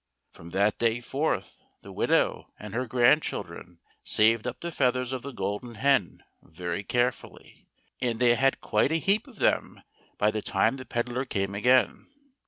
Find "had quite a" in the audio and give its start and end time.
8.33-8.95